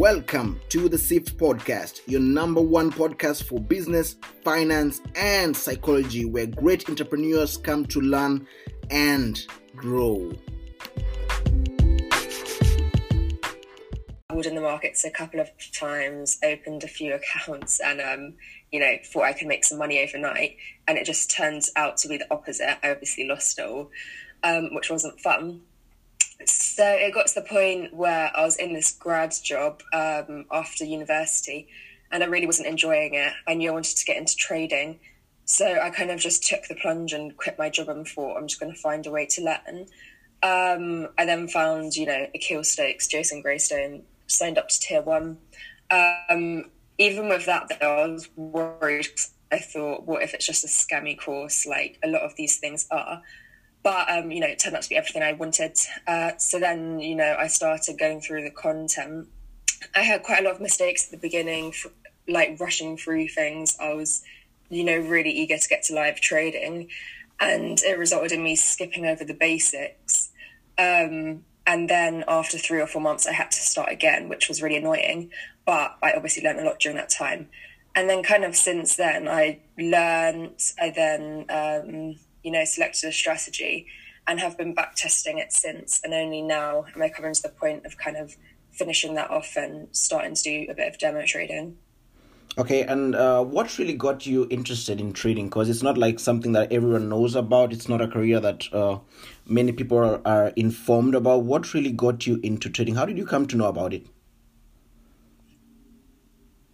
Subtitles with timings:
[0.00, 6.46] Welcome to the SIFT Podcast, your number one podcast for business, finance, and psychology, where
[6.46, 8.46] great entrepreneurs come to learn
[8.88, 9.44] and
[9.76, 10.32] grow.
[14.30, 17.12] In the markets a couple of times, opened a few
[17.44, 18.34] accounts, and um,
[18.72, 20.56] you know thought I could make some money overnight.
[20.88, 22.78] And it just turns out to be the opposite.
[22.82, 23.90] I obviously lost all,
[24.42, 25.60] um, which wasn't fun.
[26.46, 30.84] So it got to the point where I was in this grad job um, after
[30.84, 31.68] university,
[32.10, 33.32] and I really wasn't enjoying it.
[33.46, 35.00] I knew I wanted to get into trading,
[35.44, 38.46] so I kind of just took the plunge and quit my job and thought I'm
[38.46, 39.86] just going to find a way to learn.
[40.42, 45.38] Um, I then found, you know, Akil Stokes, Jason Graystone, signed up to tier one.
[45.90, 49.08] Um, even with that, though, I was worried.
[49.52, 51.66] I thought, what if it's just a scammy course?
[51.66, 53.22] Like a lot of these things are.
[53.82, 55.78] But um, you know, it turned out to be everything I wanted.
[56.06, 59.28] Uh, so then, you know, I started going through the content.
[59.94, 61.72] I had quite a lot of mistakes at the beginning,
[62.28, 63.76] like rushing through things.
[63.80, 64.22] I was,
[64.68, 66.90] you know, really eager to get to live trading,
[67.38, 70.30] and it resulted in me skipping over the basics.
[70.76, 74.60] Um, and then after three or four months, I had to start again, which was
[74.60, 75.30] really annoying.
[75.64, 77.48] But I obviously learned a lot during that time.
[77.94, 83.12] And then, kind of since then, I learned, I then, um, you know, selected a
[83.12, 83.86] strategy
[84.26, 86.00] and have been back testing it since.
[86.04, 88.36] And only now am I coming to the point of kind of
[88.70, 91.76] finishing that off and starting to do a bit of demo trading.
[92.58, 95.46] Okay, and uh, what really got you interested in trading?
[95.46, 97.72] Because it's not like something that everyone knows about.
[97.72, 98.98] It's not a career that uh,
[99.46, 101.42] many people are, are informed about.
[101.44, 102.96] What really got you into trading?
[102.96, 104.06] How did you come to know about it?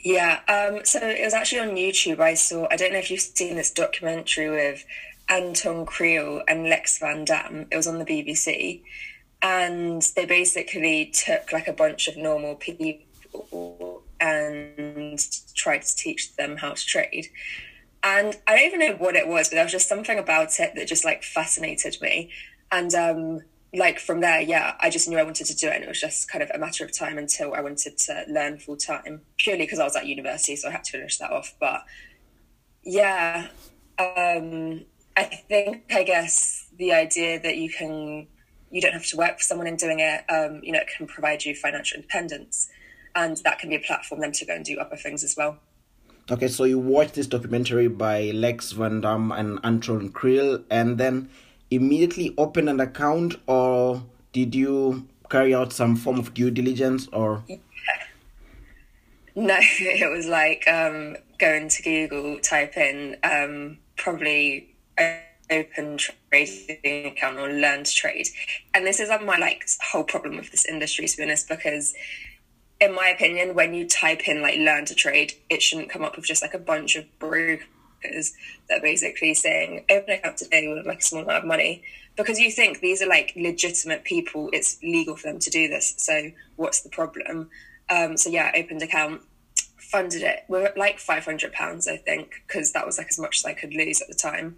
[0.00, 2.20] Yeah, um, so it was actually on YouTube.
[2.20, 4.84] I saw, I don't know if you've seen this documentary with
[5.28, 7.66] Anton Kreil and Lex Van Dam.
[7.70, 8.82] It was on the BBC.
[9.42, 15.18] And they basically took like a bunch of normal people and
[15.54, 17.28] tried to teach them how to trade.
[18.02, 20.72] And I don't even know what it was, but there was just something about it
[20.74, 22.30] that just like fascinated me.
[22.70, 23.40] And um,
[23.74, 25.74] like from there, yeah, I just knew I wanted to do it.
[25.74, 28.58] And it was just kind of a matter of time until I wanted to learn
[28.58, 31.54] full time, purely because I was at university, so I had to finish that off.
[31.58, 31.82] But
[32.84, 33.48] yeah,
[33.98, 34.84] um,
[35.16, 38.26] I think, I guess, the idea that you can,
[38.70, 41.06] you don't have to work for someone in doing it, um, you know, it can
[41.06, 42.68] provide you financial independence
[43.16, 45.58] and that can be a platform then to go and do other things as well.
[46.30, 51.28] Okay, so you watched this documentary by Lex Van Dam and Anton Kreil, and then
[51.70, 54.02] immediately opened an account, or
[54.32, 57.42] did you carry out some form of due diligence, or?
[57.48, 57.56] Yeah.
[59.38, 64.74] No, it was like um, going to Google, type in um, probably
[65.50, 68.28] open trading account or learn to trade,
[68.74, 71.94] and this is my like whole problem with this industry, to be honest, because
[72.80, 76.16] in my opinion, when you type in like learn to trade, it shouldn't come up
[76.16, 78.34] with just like a bunch of brokers
[78.68, 81.82] that are basically saying open account today with like a small amount of money
[82.16, 84.50] because you think these are like legitimate people.
[84.52, 85.94] It's legal for them to do this.
[85.98, 87.50] So what's the problem?
[87.88, 89.22] Um, so yeah, opened account,
[89.76, 93.38] funded it with like five hundred pounds, I think, because that was like as much
[93.38, 94.56] as I could lose at the time.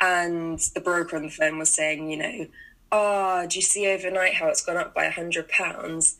[0.00, 2.46] And the broker on the phone was saying, you know,
[2.92, 6.16] oh, do you see overnight how it's gone up by a hundred pounds?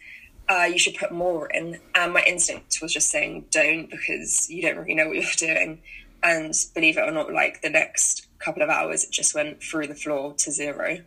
[0.49, 1.79] uh, you should put more in.
[1.95, 5.81] And my instinct was just saying, don't, because you don't really know what you're doing.
[6.23, 9.89] And believe it or not, like the next couple of hours, it just went through
[9.89, 10.99] the floor to zero.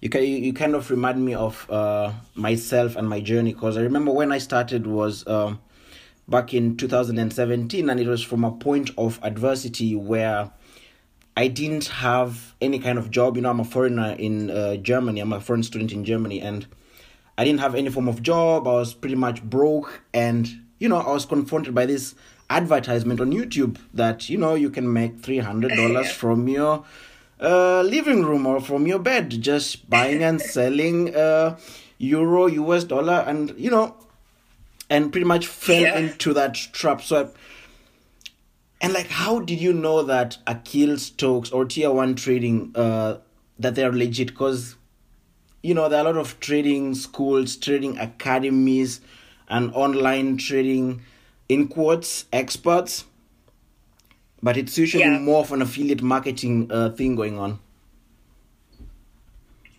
[0.00, 3.82] You, can, you kind of remind me of uh, myself and my journey because I
[3.82, 5.54] remember when I started was uh,
[6.28, 10.50] back in 2017 and it was from a point of adversity where
[11.36, 13.36] I didn't have any kind of job.
[13.36, 15.20] You know, I'm a foreigner in uh, Germany.
[15.20, 16.66] I'm a foreign student in Germany and
[17.38, 18.68] I didn't have any form of job.
[18.68, 20.02] I was pretty much broke.
[20.12, 20.48] And,
[20.78, 22.14] you know, I was confronted by this
[22.50, 26.84] advertisement on YouTube that, you know, you can make $300 from your
[27.40, 31.58] uh, living room or from your bed, just buying and selling uh,
[31.96, 33.96] euro, US dollar, and, you know,
[34.90, 35.98] and pretty much fell yeah.
[35.98, 37.00] into that trap.
[37.00, 37.28] So, I,
[38.82, 43.18] and like, how did you know that Akil Stokes or Tier One Trading uh,
[43.58, 44.28] that they're legit?
[44.28, 44.76] Because
[45.62, 49.00] you know, there are a lot of trading schools, trading academies,
[49.48, 51.02] and online trading,
[51.48, 53.04] in quotes, experts.
[54.42, 55.20] But it's usually yeah.
[55.20, 57.60] more of an affiliate marketing uh, thing going on.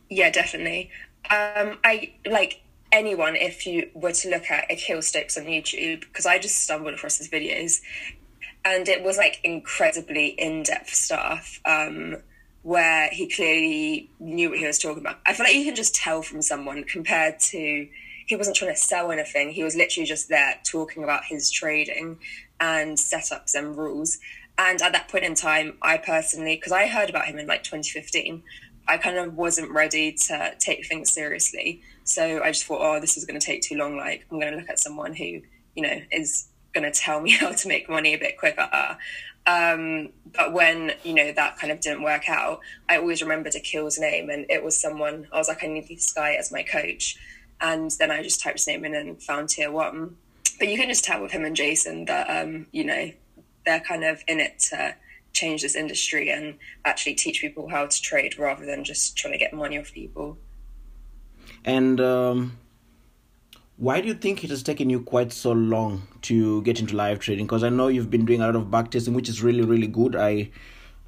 [0.10, 0.90] Yeah, definitely.
[1.30, 2.62] Um, I like
[2.94, 6.94] anyone if you were to look at Akil Stokes on YouTube because I just stumbled
[6.94, 7.82] across his videos,
[8.66, 11.60] and it was like incredibly in depth stuff.
[11.66, 12.18] Um,
[12.64, 15.20] where he clearly knew what he was talking about.
[15.28, 17.88] I feel like you can just tell from someone compared to,
[18.26, 19.52] he wasn't trying to sell anything.
[19.52, 22.20] He was literally just there talking about his trading
[22.62, 24.18] and setups and rules.
[24.58, 27.64] And at that point in time, I personally, because I heard about him in like
[27.64, 28.42] 2015,
[28.88, 31.82] I kind of wasn't ready to take things seriously.
[32.06, 33.98] So I just thought, oh, this is going to take too long.
[33.98, 35.42] Like, I'm going to look at someone who,
[35.76, 38.98] you know, is going to tell me how to make money a bit quicker.
[39.46, 44.00] Um, but when, you know, that kind of didn't work out, I always remembered Akil's
[44.00, 44.30] name.
[44.30, 47.18] And it was someone, I was like, I need this guy as my coach.
[47.62, 50.18] And then I just typed his name in and found tier one.
[50.60, 53.12] But you can just tell with him and Jason that, um, you know,
[53.66, 54.96] they're kind of in it to
[55.34, 56.56] change this industry and
[56.86, 60.38] actually teach people how to trade rather than just trying to get money off people.
[61.66, 62.58] And um,
[63.78, 67.20] why do you think it has taken you quite so long to get into live
[67.20, 67.46] trading?
[67.46, 70.16] Because I know you've been doing a lot of backtesting, which is really really good.
[70.16, 70.50] I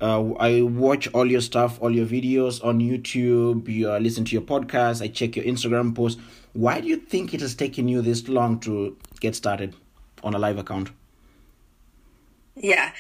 [0.02, 3.68] uh, I watch all your stuff, all your videos on YouTube.
[3.68, 5.02] You uh, listen to your podcast.
[5.02, 6.22] I check your Instagram posts.
[6.54, 9.76] Why do you think it has taken you this long to get started
[10.24, 10.90] on a live account?
[12.56, 12.92] Yeah.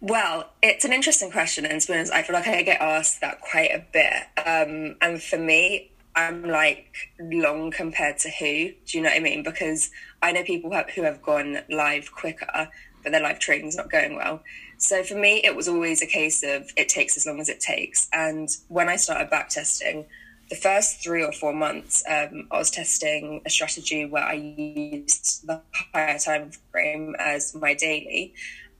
[0.00, 3.70] Well, it's an interesting question, and to I feel like I get asked that quite
[3.72, 4.12] a bit.
[4.46, 8.70] Um, and for me, I'm like long compared to who.
[8.86, 9.42] Do you know what I mean?
[9.42, 9.90] Because
[10.22, 12.68] I know people who have gone live quicker,
[13.02, 14.42] but their live trading's not going well.
[14.78, 17.60] So for me, it was always a case of it takes as long as it
[17.60, 18.08] takes.
[18.12, 20.06] And when I started backtesting,
[20.50, 25.46] the first three or four months, um, I was testing a strategy where I used
[25.46, 25.60] the
[25.92, 28.34] higher time frame as my daily.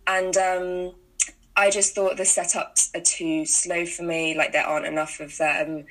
[0.07, 0.95] And um,
[1.57, 5.37] I just thought the setups are too slow for me, like there aren't enough of
[5.37, 5.85] them.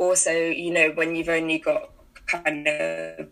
[0.00, 1.90] Also, you know, when you've only got
[2.26, 3.28] kind of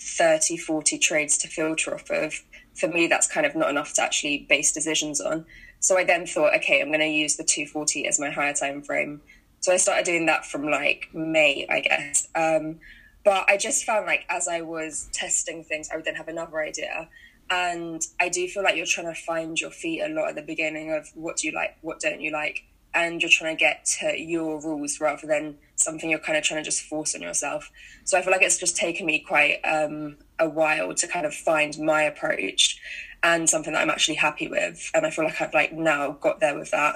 [0.00, 2.40] 30, 40 trades to filter off of,
[2.74, 5.44] for me, that's kind of not enough to actually base decisions on.
[5.80, 8.82] So I then thought, okay, I'm going to use the 240 as my higher time
[8.82, 9.20] frame.
[9.60, 12.28] So I started doing that from like May, I guess.
[12.34, 12.80] Um,
[13.24, 16.60] but I just found like as I was testing things, I would then have another
[16.60, 17.08] idea.
[17.50, 20.42] And I do feel like you're trying to find your feet a lot at the
[20.42, 22.64] beginning of what do you like, what don't you like,
[22.94, 26.62] and you're trying to get to your rules rather than something you're kind of trying
[26.62, 27.70] to just force on yourself.
[28.04, 31.34] So I feel like it's just taken me quite um, a while to kind of
[31.34, 32.80] find my approach
[33.22, 34.90] and something that I'm actually happy with.
[34.94, 36.94] And I feel like I've like now got there with that.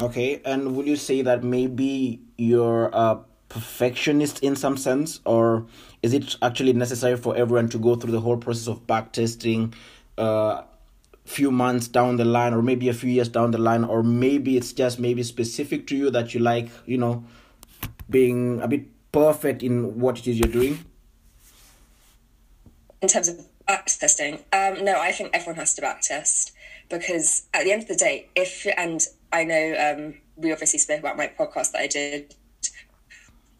[0.00, 5.66] Okay, and would you say that maybe you're a perfectionist in some sense, or
[6.02, 9.72] is it actually necessary for everyone to go through the whole process of backtesting
[10.18, 10.62] uh,
[11.24, 14.56] few months down the line or maybe a few years down the line or maybe
[14.56, 17.24] it's just maybe specific to you that you like you know
[18.10, 20.84] being a bit perfect in what it is you're doing?
[23.00, 26.52] In terms of backtesting um no i think everyone has to backtest
[26.90, 31.00] because at the end of the day if and i know um we obviously spoke
[31.00, 32.34] about my podcast that i did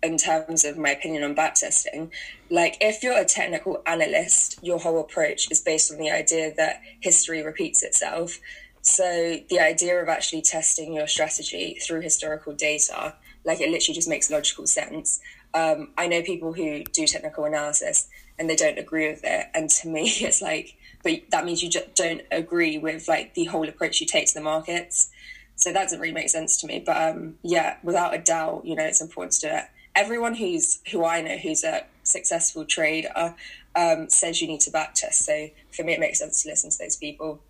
[0.05, 2.11] in terms of my opinion on backtesting.
[2.51, 6.83] Like, if you're a technical analyst, your whole approach is based on the idea that
[7.01, 8.39] history repeats itself.
[8.83, 13.15] So, the idea of actually testing your strategy through historical data,
[13.45, 15.21] like, it literally just makes logical sense.
[15.55, 18.09] Um, I know people who do technical analysis
[18.39, 19.47] and they don't agree with it.
[19.55, 23.45] And to me, it's like, but that means you just don't agree with like the
[23.45, 25.11] whole approach you take to the markets.
[25.57, 26.83] So that doesn't really make sense to me.
[26.85, 29.65] But um, yeah, without a doubt, you know, it's important to do it
[29.95, 33.35] everyone who's who I know who's a successful trader
[33.77, 35.15] um, says you need to backtest.
[35.15, 37.41] So for me, it makes sense to listen to those people.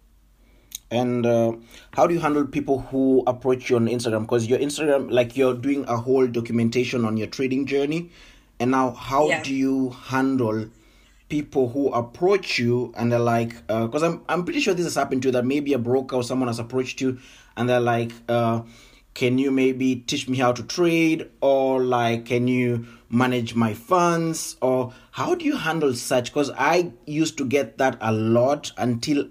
[0.91, 1.57] And uh,
[1.93, 4.23] how do you handle people who approach you on Instagram?
[4.23, 8.11] Because your Instagram, like you're doing a whole documentation on your trading journey,
[8.61, 9.43] and now how yeah.
[9.43, 10.69] do you handle
[11.29, 14.95] people who approach you and they're like, because uh, I'm I'm pretty sure this has
[14.95, 17.19] happened to you that maybe a broker or someone has approached you
[17.57, 18.13] and they're like.
[18.29, 18.63] Uh,
[19.15, 21.31] can you maybe teach me how to trade?
[21.41, 24.57] Or like can you manage my funds?
[24.61, 26.33] Or how do you handle such?
[26.33, 29.29] Because i used to get that a lot until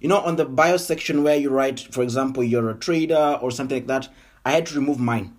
[0.00, 3.50] you know on the bio section where you write for example you're a trader or
[3.50, 4.08] something like that
[4.44, 5.34] i had to remove mine.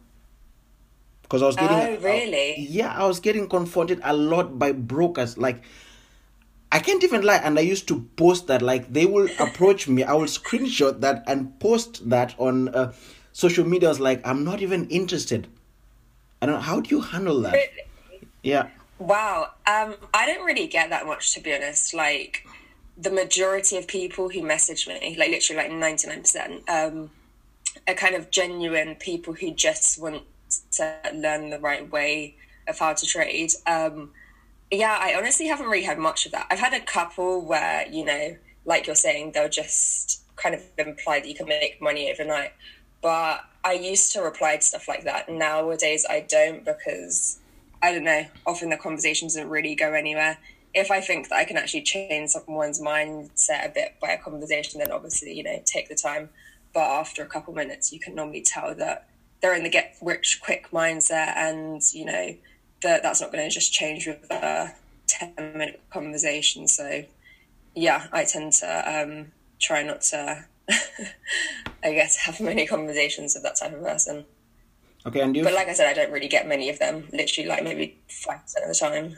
[1.24, 2.56] Because i was getting oh really?
[2.60, 5.38] yeah i was getting confronted a lot by brokers.
[5.38, 5.64] Like
[6.70, 8.62] I can't even lie, and I used to post that.
[8.62, 12.92] Like they will approach me, I will screenshot that and post that on uh,
[13.38, 15.48] social media is like i'm not even interested.
[16.42, 17.56] I don't know how do you handle that?
[18.42, 18.70] Yeah.
[18.98, 19.52] Wow.
[19.68, 21.94] Um i don't really get that much to be honest.
[21.94, 22.48] Like
[22.98, 27.12] the majority of people who message me like literally like 99% um
[27.88, 30.24] are kind of genuine people who just want
[30.72, 32.36] to learn the right way
[32.68, 33.52] of how to trade.
[33.68, 34.12] Um
[34.72, 36.48] yeah i honestly haven't really had much of that.
[36.50, 41.20] I've had a couple where you know like you're saying they'll just kind of imply
[41.20, 42.54] that you can make money overnight
[43.02, 45.30] but I used to reply to stuff like that.
[45.30, 47.40] Nowadays, I don't because
[47.82, 50.38] I don't know, often the conversations don't really go anywhere.
[50.74, 54.80] If I think that I can actually change someone's mindset a bit by a conversation,
[54.80, 56.30] then obviously, you know, take the time.
[56.74, 59.10] But after a couple minutes, you can normally tell that
[59.42, 62.36] they're in the get rich quick mindset and, you know,
[62.82, 64.74] that that's not going to just change with a
[65.08, 66.68] 10 minute conversation.
[66.68, 67.04] So,
[67.76, 70.46] yeah, I tend to um, try not to,
[71.84, 74.26] I guess, have many conversations with that type of person.
[75.06, 75.44] Okay, and you.
[75.44, 77.08] But like I said, I don't really get many of them.
[77.12, 79.18] Literally, like maybe five percent of the time.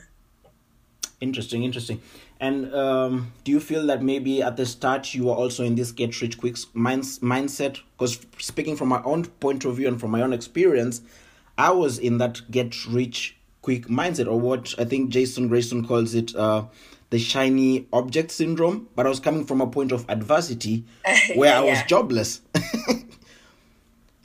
[1.20, 2.00] Interesting, interesting.
[2.40, 5.92] And um, do you feel that maybe at the start you were also in this
[5.92, 7.80] get rich quick minds, mindset?
[7.98, 11.02] Because speaking from my own point of view and from my own experience,
[11.58, 16.14] I was in that get rich quick mindset, or what I think Jason Graystone calls
[16.14, 16.64] it, uh,
[17.10, 18.88] the shiny object syndrome.
[18.96, 20.84] But I was coming from a point of adversity
[21.34, 22.40] where I was jobless.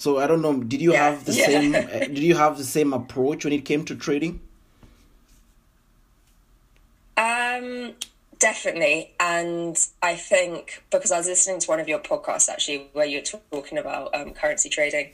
[0.06, 0.62] So I don't know.
[0.62, 1.46] Did you yeah, have the yeah.
[1.46, 1.74] same?
[1.74, 4.40] Uh, did you have the same approach when it came to trading?
[7.18, 7.94] Um,
[8.38, 13.08] definitely, and I think because I was listening to one of your podcasts actually, where
[13.08, 15.12] you're talking about um, currency trading,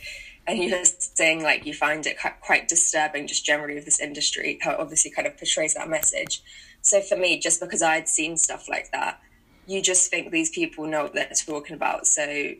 [0.48, 4.60] and you were saying like you find it quite disturbing just generally of this industry,
[4.62, 6.42] how it obviously kind of portrays that message.
[6.82, 9.22] So for me, just because I'd seen stuff like that,
[9.68, 12.08] you just think these people know what they're talking about.
[12.08, 12.54] So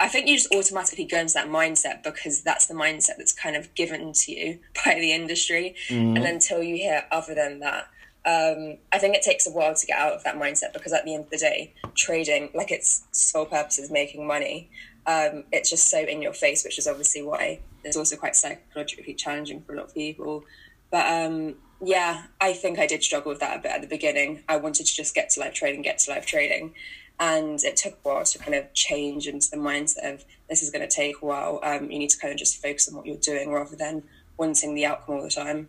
[0.00, 3.56] I think you just automatically go into that mindset because that's the mindset that's kind
[3.56, 5.74] of given to you by the industry.
[5.88, 6.16] Mm-hmm.
[6.16, 7.88] And until you hear other than that,
[8.24, 11.04] um, I think it takes a while to get out of that mindset because at
[11.04, 14.70] the end of the day, trading, like its sole purpose is making money.
[15.06, 19.14] Um, it's just so in your face, which is obviously why it's also quite psychologically
[19.14, 20.44] challenging for a lot of people.
[20.90, 24.42] But um, yeah, I think I did struggle with that a bit at the beginning.
[24.48, 26.74] I wanted to just get to live trading, get to live trading
[27.20, 30.70] and it took a while to kind of change into the mindset of this is
[30.70, 31.60] going to take a while.
[31.62, 34.04] Um, you need to kind of just focus on what you're doing rather than
[34.36, 35.68] wanting the outcome all the time.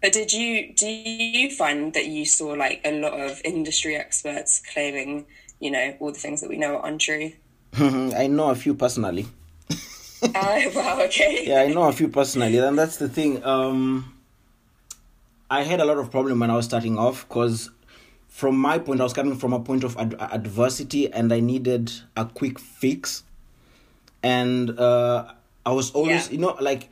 [0.00, 4.62] But did you do you find that you saw like a lot of industry experts
[4.72, 5.26] claiming,
[5.58, 7.32] you know, all the things that we know are untrue?
[7.74, 9.26] I know a few personally.
[10.22, 11.44] uh, wow, okay.
[11.46, 13.44] yeah, I know a few personally, and that's the thing.
[13.44, 14.15] Um,
[15.50, 17.70] I had a lot of problem when I was starting off because
[18.28, 21.92] from my point, I was coming from a point of ad- adversity and I needed
[22.16, 23.22] a quick fix.
[24.22, 25.32] And uh,
[25.64, 26.32] I was always, yeah.
[26.32, 26.90] you know, like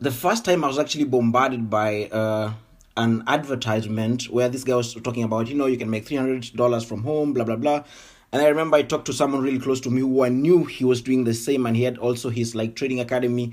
[0.00, 2.54] the first time I was actually bombarded by uh,
[2.96, 7.02] an advertisement where this guy was talking about, you know, you can make $300 from
[7.02, 7.84] home, blah, blah, blah.
[8.32, 10.84] And I remember I talked to someone really close to me who I knew he
[10.84, 13.52] was doing the same and he had also his like trading academy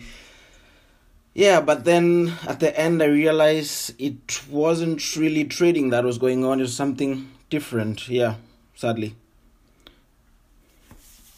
[1.40, 6.44] yeah but then at the end i realized it wasn't really trading that was going
[6.44, 7.12] on it was something
[7.50, 8.36] different yeah
[8.80, 9.14] sadly.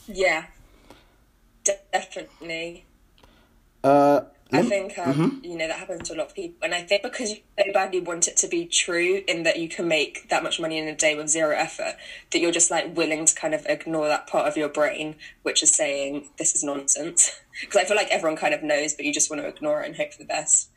[0.08, 0.46] Yeah.
[1.64, 2.86] Definitely.
[3.84, 4.22] Uh
[4.54, 5.46] I think um, mm-hmm.
[5.46, 7.72] you know that happens to a lot of people, and I think because you so
[7.72, 10.88] badly want it to be true, in that you can make that much money in
[10.88, 11.96] a day with zero effort,
[12.32, 15.64] that you're just like willing to kind of ignore that part of your brain which
[15.64, 17.32] is saying this is nonsense.
[17.60, 19.86] Because I feel like everyone kind of knows, but you just want to ignore it
[19.86, 20.70] and hope for the best.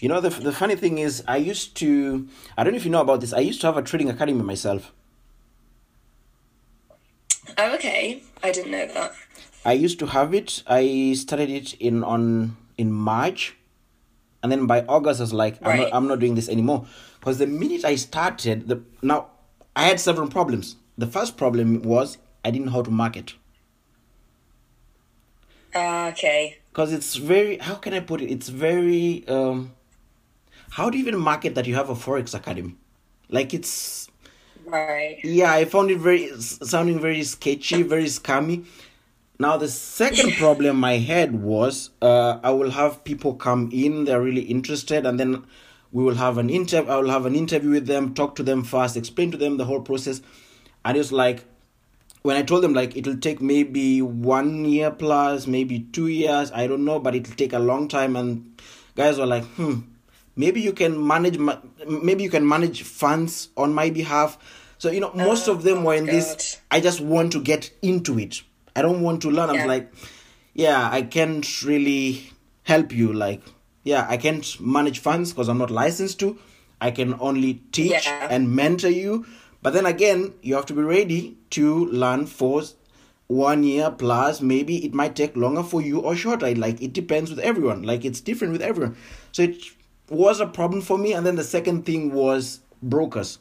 [0.00, 2.26] You know the the funny thing is, I used to.
[2.56, 3.32] I don't know if you know about this.
[3.32, 4.92] I used to have a trading academy myself.
[7.58, 8.22] Oh, okay.
[8.42, 9.12] I didn't know that.
[9.64, 10.62] I used to have it.
[10.66, 13.56] I started it in on in March,
[14.42, 15.72] and then by August I was like, right.
[15.72, 16.86] I'm not I'm not doing this anymore
[17.20, 19.28] because the minute I started, the now
[19.76, 20.76] I had several problems.
[20.98, 23.34] The first problem was I didn't know how to market.
[25.74, 26.58] Uh, okay.
[26.70, 28.30] Because it's very how can I put it?
[28.30, 29.72] It's very um.
[30.70, 32.76] How do you even market that you have a forex academy?
[33.28, 34.08] Like it's.
[34.64, 35.18] Right.
[35.22, 38.64] Yeah, I found it very sounding very sketchy, very scammy
[39.38, 44.20] now the second problem I had was uh, I will have people come in, they're
[44.20, 45.44] really interested, and then
[45.90, 46.90] we will have an interview.
[46.90, 49.64] I will have an interview with them, talk to them first, explain to them the
[49.64, 50.22] whole process,
[50.84, 51.44] and it's like
[52.22, 56.66] when I told them like it'll take maybe one year plus, maybe two years, I
[56.66, 58.60] don't know, but it'll take a long time, and
[58.96, 59.80] guys were like, hmm,
[60.36, 61.38] maybe you can manage,
[61.88, 64.38] maybe you can manage funds on my behalf.
[64.78, 66.60] So you know, most oh, of them were in this.
[66.70, 68.42] I just want to get into it
[68.74, 69.54] I don't want to learn.
[69.54, 69.62] Yeah.
[69.62, 69.92] I'm like,
[70.54, 72.30] yeah, I can't really
[72.64, 73.12] help you.
[73.12, 73.42] Like,
[73.84, 76.38] yeah, I can't manage funds because I'm not licensed to.
[76.80, 78.28] I can only teach yeah.
[78.30, 79.26] and mentor you.
[79.62, 82.62] But then again, you have to be ready to learn for
[83.28, 84.40] one year plus.
[84.40, 86.54] Maybe it might take longer for you or shorter.
[86.54, 87.82] Like, it depends with everyone.
[87.82, 88.96] Like, it's different with everyone.
[89.30, 89.62] So it
[90.08, 91.12] was a problem for me.
[91.12, 93.38] And then the second thing was brokers.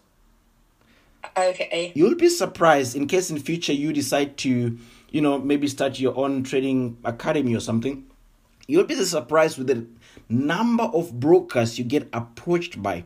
[1.35, 1.91] Okay.
[1.95, 4.77] You'll be surprised in case in future you decide to
[5.12, 8.06] you know, maybe start your own trading academy or something,
[8.68, 9.86] you'll be surprised with the
[10.30, 13.03] number of brokers you get approached by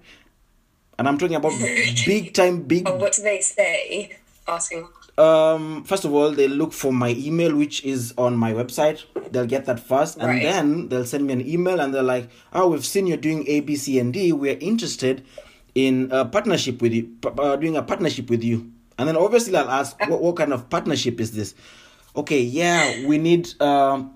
[0.98, 1.52] and i'm talking about
[2.06, 4.16] big time big what do they say?
[4.48, 4.88] Asking.
[5.18, 9.46] um first of all they look for my email which is on my website they'll
[9.48, 10.44] get that first and Right.
[10.44, 13.60] then they'll send me an email and they're like oh we've seen you're doing a
[13.62, 15.24] b c and d we're interested
[15.74, 19.70] in a partnership with you uh, doing a partnership with you and then obviously i'll
[19.70, 21.56] ask what, what kind of partnership is this
[22.16, 24.14] okay yeah we need um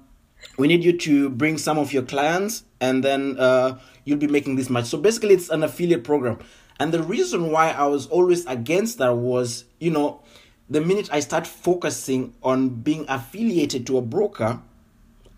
[0.57, 4.55] we need you to bring some of your clients and then uh, you'll be making
[4.55, 6.39] this much so basically it's an affiliate program.
[6.81, 10.21] And the reason why i was always against that was you know
[10.69, 14.61] the minute i start focusing on being affiliated to a broker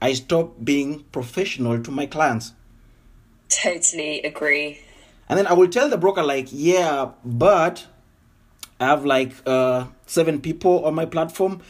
[0.02, 2.54] i stop being professional to my clients.
[3.50, 4.80] Totally agree.
[5.30, 7.88] and then i will tell the broker like yeah but
[8.80, 11.62] i have like uh seven people on my platform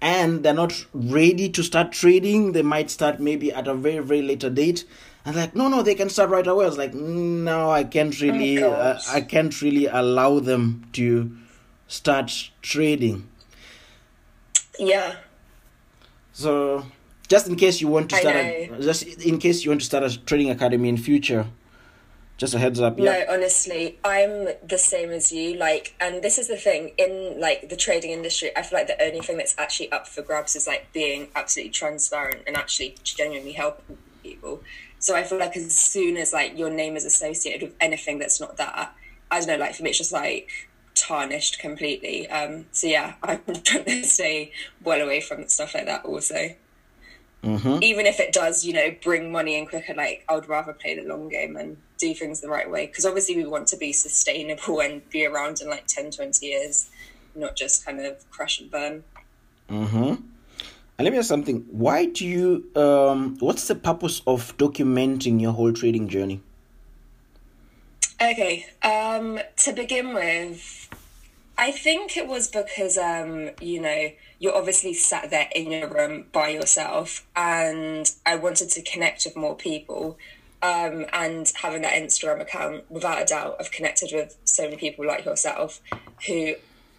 [0.00, 4.22] and they're not ready to start trading they might start maybe at a very very
[4.22, 4.84] later date.
[5.24, 6.64] And like no no they can start right away.
[6.64, 11.36] I was like no i can't really uh, i can't really allow them to
[11.86, 13.28] start trading.
[14.78, 15.16] Yeah.
[16.32, 16.86] so
[17.26, 20.04] just in case you want to start a, just in case you want to start
[20.04, 21.46] a trading academy in future
[22.38, 25.56] just a heads up yeah No, honestly, I'm the same as you.
[25.56, 28.50] Like, and this is the thing in like the trading industry.
[28.56, 31.72] I feel like the only thing that's actually up for grabs is like being absolutely
[31.72, 34.62] transparent and actually genuinely helping people.
[35.00, 38.40] So I feel like as soon as like your name is associated with anything that's
[38.40, 38.94] not that,
[39.30, 39.56] I don't know.
[39.56, 42.28] Like for me, it's just like tarnished completely.
[42.30, 42.66] Um.
[42.70, 44.52] So yeah, I'm trying to stay
[44.84, 46.04] well away from stuff like that.
[46.04, 46.54] Also.
[47.42, 50.96] Even if it does, you know, bring money in quicker, like I would rather play
[50.96, 52.86] the long game and do things the right way.
[52.86, 56.90] Because obviously we want to be sustainable and be around in like 10, 20 years,
[57.34, 59.04] not just kind of crash and burn.
[59.70, 60.14] Mm-hmm.
[60.98, 61.64] And let me ask something.
[61.70, 66.42] Why do you um what's the purpose of documenting your whole trading journey?
[68.20, 70.88] Okay, um, to begin with,
[71.60, 76.26] I think it was because, um, you know, you're obviously sat there in your room
[76.32, 80.16] by yourself, and I wanted to connect with more people.
[80.62, 85.04] Um, and having that Instagram account, without a doubt, I've connected with so many people
[85.04, 85.80] like yourself
[86.28, 86.54] who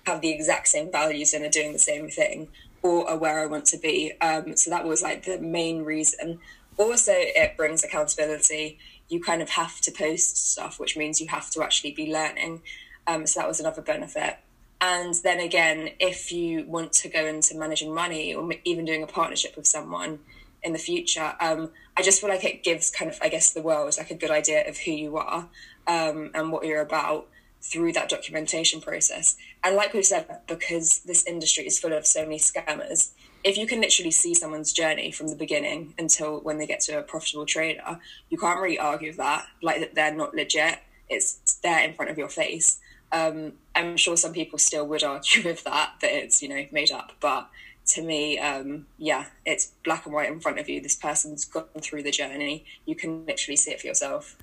[0.05, 2.49] have the exact same values and are doing the same thing
[2.81, 4.13] or are where I want to be.
[4.21, 6.39] Um, so that was like the main reason.
[6.77, 8.79] Also, it brings accountability.
[9.07, 12.61] You kind of have to post stuff, which means you have to actually be learning.
[13.07, 14.37] Um, so that was another benefit.
[14.81, 19.07] And then again, if you want to go into managing money or even doing a
[19.07, 20.19] partnership with someone
[20.63, 23.61] in the future, um, I just feel like it gives kind of, I guess, the
[23.61, 25.49] world like a good idea of who you are
[25.87, 27.27] um, and what you're about
[27.61, 29.35] through that documentation process.
[29.63, 33.11] And like we've said, because this industry is full of so many scammers,
[33.43, 36.99] if you can literally see someone's journey from the beginning until when they get to
[36.99, 40.79] a profitable trader, you can't really argue that, like that they're not legit.
[41.09, 42.79] It's there in front of your face.
[43.11, 46.91] Um, I'm sure some people still would argue with that, that it's, you know, made
[46.91, 47.13] up.
[47.19, 47.49] But
[47.87, 50.81] to me, um, yeah, it's black and white in front of you.
[50.81, 52.65] This person's gone through the journey.
[52.85, 54.37] You can literally see it for yourself.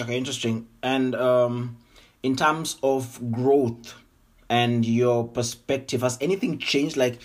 [0.00, 0.66] Okay, interesting.
[0.82, 1.76] And um
[2.24, 3.94] in terms of growth
[4.48, 7.20] and your perspective, has anything changed like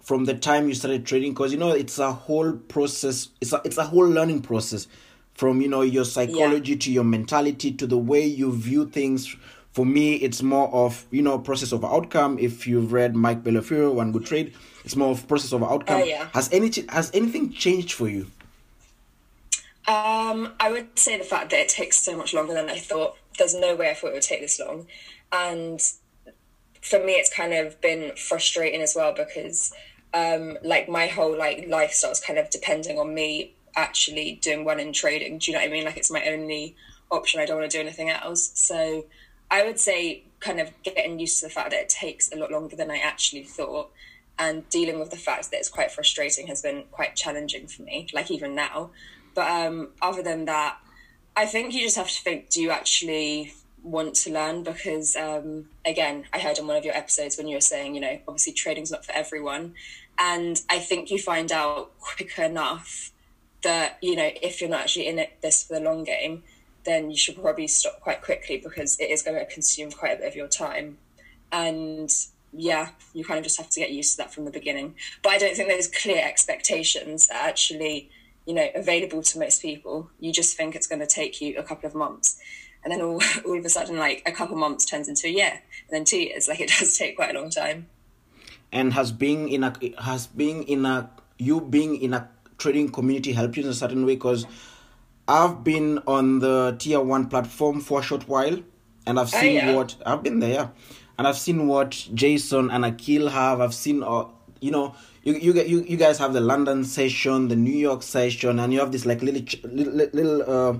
[0.00, 1.32] from the time you started trading?
[1.32, 4.88] Because you know it's a whole process, it's a it's a whole learning process
[5.32, 9.34] from you know your psychology to your mentality to the way you view things.
[9.72, 12.38] For me, it's more of you know process of outcome.
[12.38, 14.54] If you've read Mike Bellafiore, One Good Trade,
[14.84, 16.02] it's more of process of outcome.
[16.02, 16.28] Oh, yeah.
[16.34, 18.26] Has any has anything changed for you?
[19.88, 23.16] Um, I would say the fact that it takes so much longer than I thought.
[23.36, 24.86] There's no way I thought it would take this long.
[25.32, 25.80] And
[26.82, 29.72] for me, it's kind of been frustrating as well because,
[30.14, 34.78] um, like, my whole like lifestyle is kind of depending on me actually doing well
[34.78, 35.38] in trading.
[35.38, 35.84] Do you know what I mean?
[35.84, 36.76] Like, it's my only
[37.10, 37.40] option.
[37.40, 38.52] I don't want to do anything else.
[38.54, 39.06] So,
[39.52, 42.50] I would say kind of getting used to the fact that it takes a lot
[42.50, 43.90] longer than I actually thought.
[44.38, 48.08] And dealing with the fact that it's quite frustrating has been quite challenging for me,
[48.14, 48.90] like even now.
[49.34, 50.78] But um, other than that,
[51.36, 54.62] I think you just have to think: Do you actually want to learn?
[54.62, 58.00] Because um, again, I heard in one of your episodes when you were saying, you
[58.00, 59.74] know, obviously trading's not for everyone,
[60.18, 63.12] and I think you find out quick enough
[63.62, 66.42] that you know if you're not actually in it this for the long game,
[66.84, 70.16] then you should probably stop quite quickly because it is going to consume quite a
[70.16, 70.98] bit of your time,
[71.50, 72.10] and
[72.52, 74.94] yeah, you kind of just have to get used to that from the beginning.
[75.22, 78.10] But I don't think there's clear expectations that actually
[78.46, 80.10] you know available to most people.
[80.20, 82.38] You just think it's going to take you a couple of months.
[82.84, 85.30] And then all, all of a sudden like a couple of months turns into a
[85.30, 85.52] year.
[85.52, 87.88] And then two years like it does take quite a long time.
[88.70, 92.28] And has being in a has being in a you being in a
[92.62, 94.14] trading community helped you in a certain way?
[94.14, 94.46] Because
[95.28, 98.58] I've been on the tier one platform for a short while,
[99.06, 99.74] and I've Oh, seen yeah.
[99.74, 100.68] what I've been there, yeah.
[101.18, 103.60] and I've seen what Jason and Akil have.
[103.60, 104.24] I've seen, uh,
[104.60, 108.02] you know, you you get you, you guys have the London session, the New York
[108.02, 110.76] session, and you have this like little ch- little, little uh,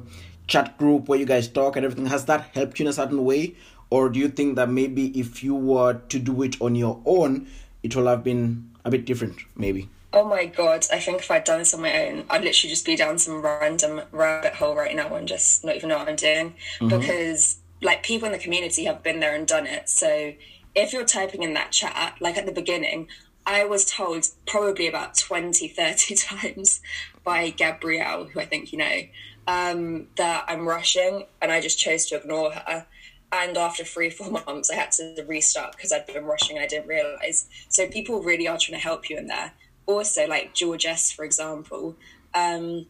[0.49, 2.07] chat group where you guys talk and everything.
[2.07, 3.55] Has that helped you in a certain way,
[3.91, 7.47] or do you think that maybe if you were to do it on your own,
[7.85, 9.89] it will have been a bit different, maybe?
[10.15, 12.85] Oh my god, I think if I'd done this on my own, I'd literally just
[12.85, 16.17] be down some random rabbit hole right now and just not even know what I'm
[16.17, 16.55] doing.
[16.81, 19.89] Because like people in the community have been there and done it.
[19.89, 20.35] So
[20.75, 23.09] if you're typing in that chat, like at the beginning,
[23.45, 26.81] I was told probably about 20, 30 times
[27.25, 29.01] by Gabrielle, who I think you know,
[29.47, 32.87] um, that I'm rushing and I just chose to ignore her.
[33.33, 36.69] And after three, four months, I had to restart because I'd been rushing and I
[36.69, 37.49] didn't realize.
[37.69, 39.53] So people really are trying to help you in there.
[39.87, 41.97] Also, like George S, for example,
[42.35, 42.87] um,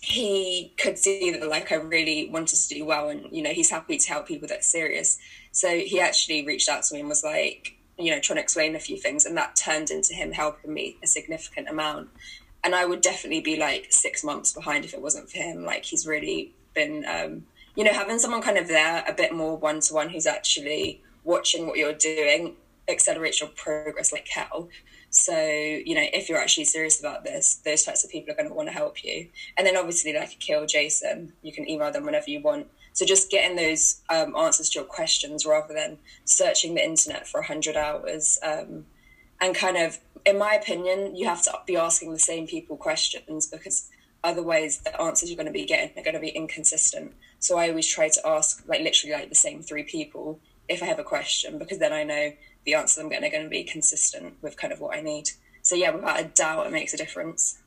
[0.00, 3.70] he could see that like I really wanted to do well, and you know he's
[3.70, 5.18] happy to help people that are serious.
[5.52, 8.76] So he actually reached out to me and was like, you know, trying to explain
[8.76, 12.08] a few things, and that turned into him helping me a significant amount.
[12.62, 15.64] And I would definitely be like six months behind if it wasn't for him.
[15.64, 19.56] Like he's really been, um, you know, having someone kind of there a bit more
[19.56, 22.56] one to one who's actually watching what you're doing
[22.88, 24.68] accelerates your progress like hell.
[25.16, 28.48] So, you know, if you're actually serious about this, those types of people are going
[28.48, 29.28] to want to help you.
[29.56, 32.66] And then obviously, like Akil Jason, you can email them whenever you want.
[32.92, 37.40] So just getting those um, answers to your questions rather than searching the internet for
[37.40, 38.38] 100 hours.
[38.42, 38.84] Um,
[39.40, 43.46] and kind of, in my opinion, you have to be asking the same people questions
[43.46, 43.88] because
[44.22, 47.14] otherwise the answers you're going to be getting are going to be inconsistent.
[47.38, 50.86] So I always try to ask like literally like the same three people if I
[50.86, 52.32] have a question because then I know
[52.66, 55.30] the answers I'm getting are going to be consistent with kind of what I need.
[55.62, 57.58] So yeah, without a doubt, it makes a difference.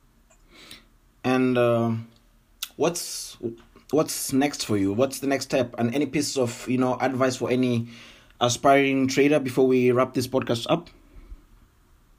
[1.24, 1.92] And uh,
[2.76, 3.36] what's
[3.90, 4.92] what's next for you?
[4.92, 5.74] What's the next step?
[5.78, 7.88] And any piece of you know advice for any
[8.40, 10.88] aspiring trader before we wrap this podcast up?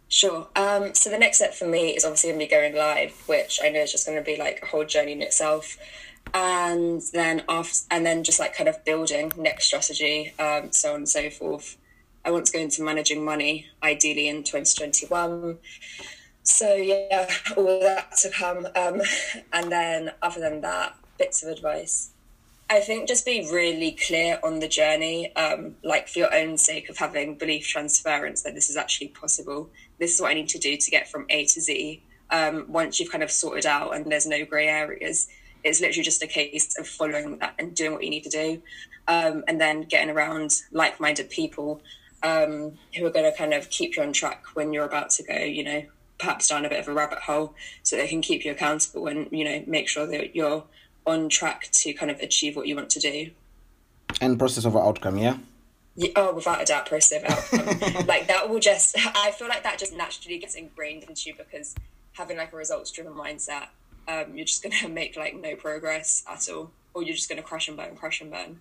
[0.08, 0.50] Sure.
[0.58, 3.62] Um, so the next step for me is obviously going to be going live, which
[3.64, 5.78] I know is just going to be like a whole journey in itself.
[6.34, 10.98] And then after, and then just like kind of building next strategy, um, so on
[10.98, 11.78] and so forth.
[12.24, 15.58] I want to go into managing money, ideally in 2021.
[16.44, 18.68] So yeah, all that to come.
[18.76, 19.02] Um,
[19.54, 22.12] and then other than that, bits of advice.
[22.70, 26.90] I think just be really clear on the journey, um, like for your own sake
[26.90, 29.70] of having belief transference that this is actually possible.
[30.00, 32.02] This is what I need to do to get from A to Z.
[32.30, 35.28] Um, once you've kind of sorted out and there's no grey areas,
[35.66, 38.62] it's literally just a case of following that and doing what you need to do,
[39.10, 41.82] um, and then getting around like-minded people
[42.24, 45.24] um, who are going to kind of keep you on track when you're about to
[45.24, 45.84] go, you know,
[46.20, 49.28] perhaps down a bit of a rabbit hole, so they can keep you accountable and
[49.32, 50.64] you know make sure that you're
[51.06, 53.32] on track to kind of achieve what you want to do.
[54.20, 55.38] And process over outcome, yeah.
[55.96, 58.06] Yeah, oh, without a doubt, process of outcome.
[58.08, 61.76] like that will just, I feel like that just naturally gets ingrained into you because
[62.14, 63.68] having like a results driven mindset,
[64.08, 67.42] um, you're just going to make like no progress at all, or you're just going
[67.42, 68.60] to crash and burn, crash and burn.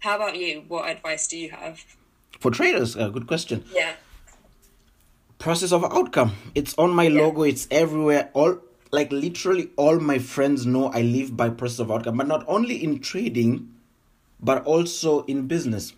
[0.00, 0.64] How about you?
[0.68, 1.84] What advice do you have?
[2.40, 3.64] For traders, uh, good question.
[3.74, 3.92] Yeah.
[5.38, 6.32] Process of outcome.
[6.54, 7.20] It's on my Yeah.
[7.22, 7.42] logo.
[7.42, 8.30] It's everywhere.
[8.34, 8.58] All
[8.94, 12.82] like literally all my friends know I live by process of outcome, but not only
[12.84, 13.70] in trading,
[14.38, 15.94] but also in business.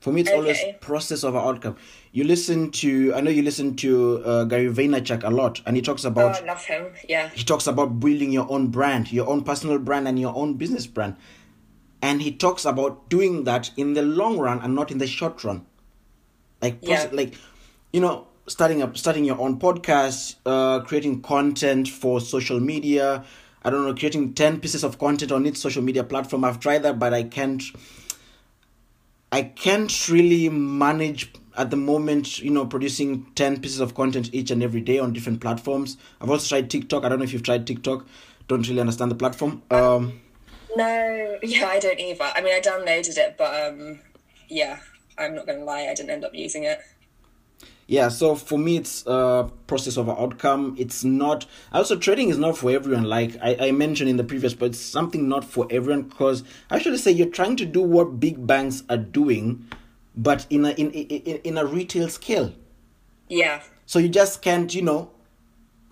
[0.00, 1.76] For me, it's always process of outcome.
[2.10, 5.82] You listen to, I know you listen to uh, Gary Vaynerchuk a lot, and he
[5.82, 6.86] talks Oh, about I love him.
[7.08, 7.28] Yeah.
[7.32, 10.88] he talks about building your own brand, your own personal brand, and your own business
[10.88, 11.14] brand.
[12.02, 15.44] And he talks about doing that in the long run and not in the short
[15.44, 15.64] run.
[16.60, 17.08] Like, Yeah.
[17.12, 17.34] like,
[17.92, 23.24] you know, starting up, starting your own podcast, uh, creating content for social media.
[23.64, 26.44] I don't know, creating ten pieces of content on each social media platform.
[26.44, 27.62] I've tried that, but I can't.
[29.30, 34.50] I can't really manage at the moment, you know, producing 10 pieces of content each
[34.50, 35.96] and every day on different platforms.
[36.20, 37.04] I've also tried TikTok.
[37.04, 38.06] I don't know if you've tried TikTok.
[38.48, 39.62] Don't really understand the platform.
[39.70, 40.20] Um,
[40.76, 42.32] No, yeah, I don't either.
[42.34, 44.00] I mean, I downloaded it, but um,
[44.48, 44.78] yeah,
[45.18, 46.80] I'm not going to lie, I didn't end up using it.
[47.86, 50.74] yeah, so for me, it's a process over outcome.
[50.78, 53.04] It's not, also, trading is not for everyone.
[53.04, 56.78] Like I, I mentioned in the previous, but it's something not for everyone because I
[56.78, 59.68] should say you're trying to do what big banks are doing,
[60.16, 62.54] but in a, in, in, in a retail scale.
[63.28, 63.62] Yeah.
[63.84, 65.10] So you just can't, you know,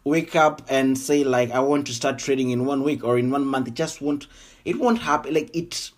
[0.05, 3.31] wake up and say like I want to start trading in one week or in
[3.31, 3.69] one month.
[3.69, 4.27] It just won't.
[4.65, 5.35] It won't happen.
[5.35, 5.91] Like it.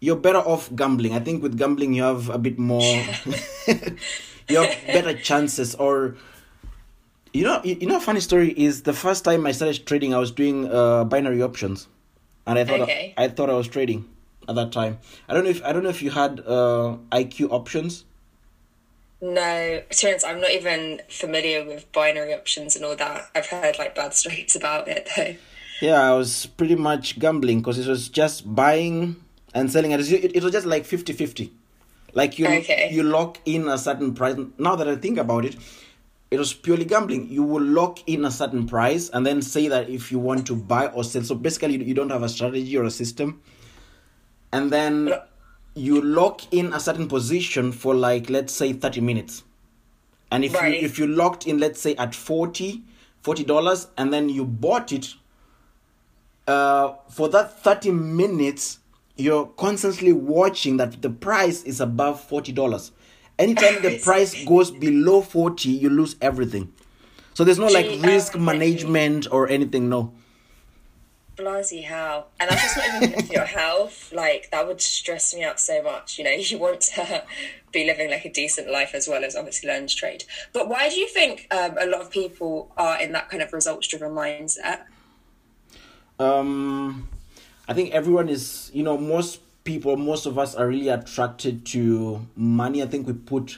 [0.00, 1.12] You're better off gambling.
[1.14, 2.80] I think with gambling you have a bit more.
[4.48, 6.16] you have better chances, or
[7.32, 10.12] You know, you you know, a funny story is the first time I started trading,
[10.14, 11.86] I was doing uh, binary options,
[12.46, 13.14] and I thought Okay.
[13.16, 14.08] I, thought I was trading
[14.48, 14.98] at that time.
[15.28, 18.04] I don't know if I don't know if you had uh, IQ options.
[19.22, 23.30] No, to I'm not even familiar with binary options and all that.
[23.34, 25.36] I've heard like bad stories about it though.
[25.80, 29.16] Yeah, I was pretty much gambling because it was just buying
[29.54, 29.92] and selling.
[29.92, 31.50] It, it, it was just like 50-50.
[32.12, 32.88] Like you Okay.
[32.92, 34.36] you lock in a certain price.
[34.58, 35.56] Now that I think about it,
[36.30, 37.28] it was purely gambling.
[37.28, 40.56] You will lock in a certain price and then say that if you want to
[40.56, 41.22] buy or sell.
[41.22, 43.40] So basically, you don't have a strategy or a system.
[44.52, 45.12] And then
[45.74, 49.44] you lock in a certain position for like let's say 30 minutes.
[50.32, 50.80] And if Right.
[50.80, 52.82] you if you locked in let's say at 40
[53.46, 55.14] dollars and then you bought it
[56.48, 58.78] uh, for that 30 minutes,
[59.16, 62.90] you're constantly watching that the price is above $40.
[63.38, 66.72] Anytime the price goes below 40, you lose everything.
[67.34, 70.12] So there's no like risk management or anything, no.
[71.40, 72.28] Bloody hell.
[72.38, 74.12] And that's just not even good for your health.
[74.12, 76.18] Like, that would stress me out so much.
[76.18, 77.24] You know, you want to
[77.72, 80.24] be living like a decent life as well as obviously learn to trade.
[80.52, 83.52] But why do you think um, a lot of people are in that kind of
[83.54, 84.82] results driven mindset?
[86.18, 87.08] Um,
[87.66, 92.26] I think everyone is, you know, most people, most of us are really attracted to
[92.36, 92.82] money.
[92.82, 93.56] I think we put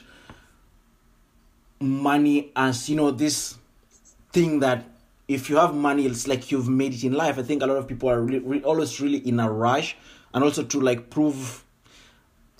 [1.81, 3.57] money as, you know, this
[4.31, 4.85] thing that
[5.33, 7.37] if you have money, it's like you've made it in life.
[7.37, 9.95] I think a lot of people are re- re- always really in a rush
[10.33, 11.63] and also to like prove,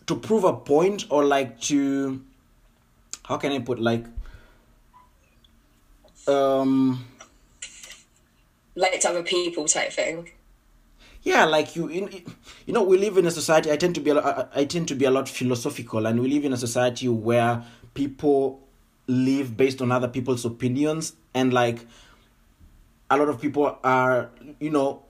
[0.08, 2.22] to prove a point or like to,
[3.24, 4.06] how can I put like,
[6.28, 7.06] um,
[8.76, 10.30] Like to other people type thing.
[11.22, 12.10] yeah like you in
[12.66, 14.96] you know we live in a society i tend to be a, I tend to
[14.96, 18.60] be a lot philosophical and we live in a society where people
[19.08, 21.86] live based on other people's opinions and like
[23.14, 25.04] a lot of people are you know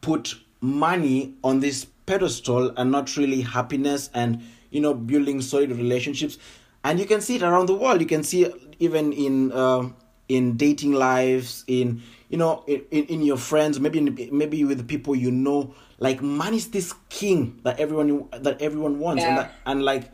[0.00, 6.38] put money on this pedestal and not really happiness and you know building solid relationships.
[6.84, 8.00] And you can see it around the world.
[8.00, 9.88] You can see it even in uh,
[10.28, 14.84] in dating lives in you know in, in, your friends maybe in, maybe with the
[14.84, 15.74] people you know.
[15.98, 19.22] Like money is this king that everyone that everyone wants.
[19.22, 20.10] And, that, and like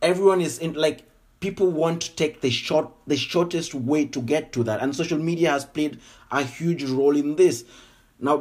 [0.00, 1.04] everyone is in like
[1.46, 5.18] people want to take the short the shortest way to get to that and social
[5.30, 5.98] media has played
[6.32, 7.64] a huge role in this
[8.28, 8.36] now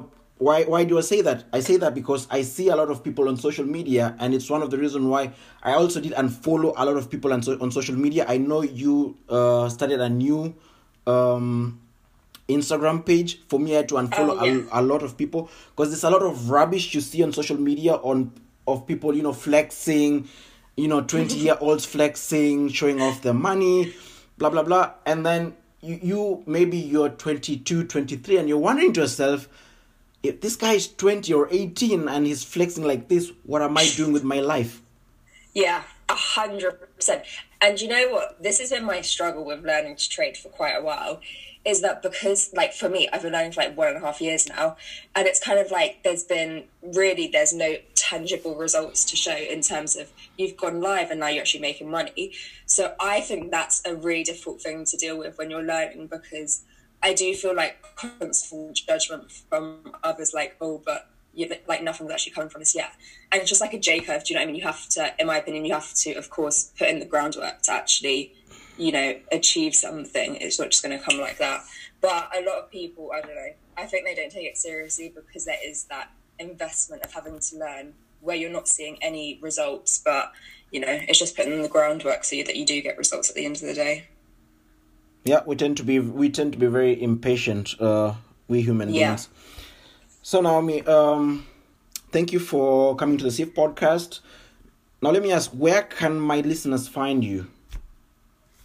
[0.46, 3.04] why why do i say that i say that because i see a lot of
[3.04, 5.32] people on social media and it's one of the reasons why
[5.64, 8.62] i also did unfollow a lot of people on, so, on social media i know
[8.64, 10.54] you uh started a new
[11.08, 11.80] um
[12.48, 13.40] Instagram page.
[13.50, 14.62] For me, I had to unfollow Oh, yeah.
[14.72, 17.58] a, a lot of people because there's a lot of rubbish you see on social
[17.60, 18.32] media on
[18.68, 20.28] of people, you know, flexing,
[20.76, 23.94] you know, 20 year olds flexing, showing off their money,
[24.38, 24.94] blah blah blah.
[25.06, 29.48] And then you, you maybe you're 22, 23, and you're wondering to yourself,
[30.24, 33.88] if this guy is 20 or 18 and he's flexing like this, what am I
[33.96, 34.82] doing with my life?
[35.54, 37.24] Yeah, a hundred percent.
[37.62, 38.42] And you know what?
[38.42, 41.22] This has been my struggle with learning to trade for quite a while.
[41.66, 44.22] Is that because, like, for me, I've been learning for like one and a half
[44.22, 44.78] years now,
[45.16, 49.62] and it's kind of like there's been really there's no tangible results to show in
[49.62, 52.34] terms of you've gone live and now you're actually making money.
[52.68, 56.62] So I think that's a really difficult thing to deal with when you're learning because
[57.02, 62.34] I do feel like constant judgment from others, like, oh, but you like nothing's actually
[62.34, 62.92] coming from this yet.
[63.32, 64.24] And it's just like a J curve.
[64.24, 64.56] Do you know what I mean?
[64.56, 67.62] You have to, in my opinion, you have to, of course, put in the groundwork
[67.64, 68.34] to actually,
[68.78, 70.36] you know, achieve something.
[70.38, 71.64] It's not just going to come like that.
[72.02, 75.12] But a lot of people, I don't know, I think they don't take it seriously
[75.14, 80.02] because there is that investment of having to learn where you're not seeing any results,
[80.04, 80.32] but
[80.72, 83.36] you know, it's just putting in the groundwork so that you do get results at
[83.36, 84.06] the end of the day.
[85.24, 88.16] Yeah, we tend to be we tend to be very impatient, uh,
[88.48, 89.10] we human Yeah.
[89.10, 89.30] beings.
[90.26, 91.46] So Naomi, um,
[92.12, 94.22] thank you for coming to the SIFT Podcast.
[95.00, 97.46] Now let me ask, where can my listeners find you?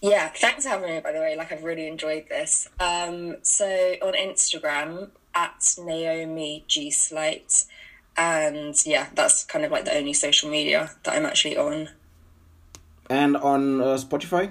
[0.00, 1.36] Yeah, thanks for having me, by the way.
[1.36, 2.66] Like, I've really enjoyed this.
[2.80, 3.66] Um, so,
[4.00, 7.66] on Instagram, at Naomi G Slight.
[8.16, 11.90] And yeah, that's kind of like the only social media that I'm actually on.
[13.10, 14.50] And on uh, Spotify?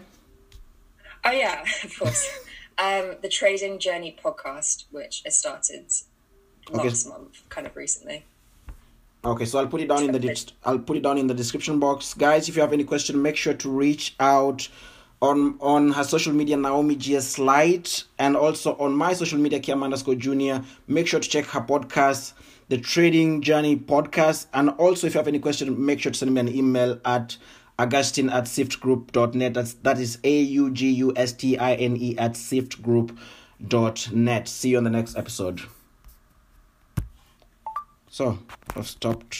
[1.25, 2.29] Oh, yeah, of course.
[2.77, 5.91] um, the Trading Journey podcast, which I started
[6.73, 6.89] Okay.
[7.09, 8.23] month, kind of recently.
[9.23, 11.33] Okay, so I'll put it down in the dis- I'll put it down in the
[11.33, 12.47] description box, guys.
[12.47, 14.69] If you have any question, make sure to reach out
[15.21, 19.83] on on her social media Naomi G Slight and also on my social media Kiama
[19.85, 20.63] underscore Junior.
[20.87, 22.31] Make sure to check her podcast,
[22.69, 26.33] the Trading Journey podcast, and also if you have any question, make sure to send
[26.33, 27.35] me an email at
[27.77, 29.53] Augustine at siftgroup.net.
[29.53, 34.47] That's, that is A U G U S T I N E at siftgroup.net.
[34.47, 35.61] See you on the next episode.
[38.09, 38.39] So,
[38.75, 39.37] I've stopped.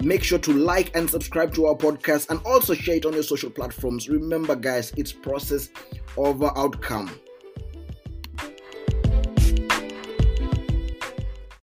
[0.00, 3.22] Make sure to like and subscribe to our podcast and also share it on your
[3.22, 4.08] social platforms.
[4.08, 5.68] Remember, guys, it's process
[6.16, 7.16] over outcome.